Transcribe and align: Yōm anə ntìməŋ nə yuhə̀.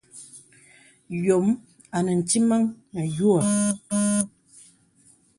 Yōm 1.25 1.45
anə 1.97 2.11
ntìməŋ 2.19 2.63
nə 2.93 3.01
yuhə̀. 3.17 3.43